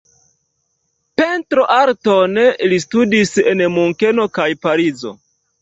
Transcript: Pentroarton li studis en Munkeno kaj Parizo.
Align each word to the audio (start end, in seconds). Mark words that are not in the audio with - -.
Pentroarton 1.21 2.39
li 2.71 2.81
studis 2.87 3.37
en 3.53 3.63
Munkeno 3.77 4.29
kaj 4.39 4.51
Parizo. 4.65 5.15